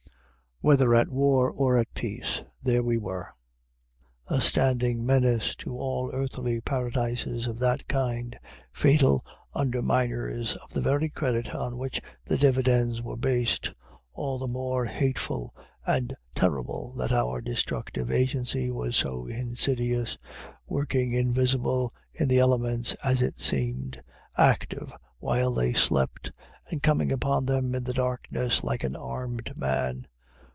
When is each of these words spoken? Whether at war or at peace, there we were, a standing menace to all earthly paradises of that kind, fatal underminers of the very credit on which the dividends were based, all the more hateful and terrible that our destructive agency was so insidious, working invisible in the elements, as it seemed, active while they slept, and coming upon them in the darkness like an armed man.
Whether 0.63 0.93
at 0.93 1.09
war 1.09 1.49
or 1.49 1.75
at 1.79 1.91
peace, 1.95 2.43
there 2.61 2.83
we 2.83 2.95
were, 2.99 3.33
a 4.27 4.39
standing 4.39 5.03
menace 5.03 5.55
to 5.55 5.75
all 5.75 6.11
earthly 6.13 6.61
paradises 6.61 7.47
of 7.47 7.57
that 7.57 7.87
kind, 7.87 8.37
fatal 8.71 9.25
underminers 9.55 10.55
of 10.57 10.69
the 10.71 10.79
very 10.79 11.09
credit 11.09 11.55
on 11.55 11.79
which 11.79 11.99
the 12.25 12.37
dividends 12.37 13.01
were 13.01 13.17
based, 13.17 13.73
all 14.13 14.37
the 14.37 14.47
more 14.47 14.85
hateful 14.85 15.51
and 15.87 16.13
terrible 16.35 16.91
that 16.93 17.11
our 17.11 17.41
destructive 17.41 18.11
agency 18.11 18.69
was 18.69 18.95
so 18.95 19.25
insidious, 19.25 20.19
working 20.67 21.11
invisible 21.11 21.91
in 22.13 22.27
the 22.27 22.37
elements, 22.37 22.93
as 23.03 23.23
it 23.23 23.39
seemed, 23.39 23.99
active 24.37 24.93
while 25.17 25.55
they 25.55 25.73
slept, 25.73 26.31
and 26.69 26.83
coming 26.83 27.11
upon 27.11 27.47
them 27.47 27.73
in 27.73 27.83
the 27.83 27.93
darkness 27.93 28.63
like 28.63 28.83
an 28.83 28.95
armed 28.95 29.57
man. 29.57 30.05